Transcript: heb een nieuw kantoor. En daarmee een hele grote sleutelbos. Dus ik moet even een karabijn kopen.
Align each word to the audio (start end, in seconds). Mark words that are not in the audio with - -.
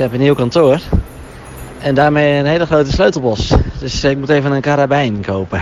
heb 0.00 0.12
een 0.12 0.20
nieuw 0.20 0.34
kantoor. 0.34 0.80
En 1.78 1.94
daarmee 1.94 2.38
een 2.38 2.46
hele 2.46 2.66
grote 2.66 2.90
sleutelbos. 2.90 3.54
Dus 3.78 4.04
ik 4.04 4.18
moet 4.18 4.28
even 4.28 4.52
een 4.52 4.60
karabijn 4.60 5.20
kopen. 5.20 5.60